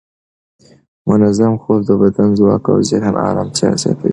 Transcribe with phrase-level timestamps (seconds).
[1.09, 4.09] منظم خوب د بدن ځواک او ذهني ارامتیا زیاتوي.